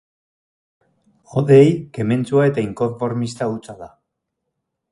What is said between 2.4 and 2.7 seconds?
eta